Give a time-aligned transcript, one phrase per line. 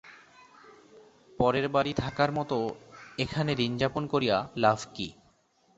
[1.39, 2.57] পরের বাড়ি থাকার মতো
[3.17, 5.07] এখানে দিনযাপন করিয়া তার লাভ কী?